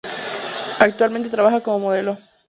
[0.79, 2.17] Actualmente, trabaja como modelo.